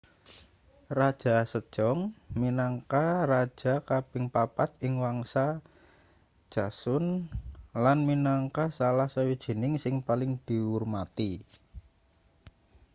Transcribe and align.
raja 0.99 1.35
sejong 1.53 1.99
minangka 2.41 3.05
raja 3.31 3.73
kaping 3.89 4.25
papat 4.35 4.69
ing 4.85 4.93
wangsa 5.03 5.45
joseon 6.53 7.05
lan 7.83 7.99
minangka 8.09 8.65
salah 8.79 9.09
sawijining 9.15 9.73
sing 9.83 9.95
paling 10.07 10.31
diurmati 10.47 11.31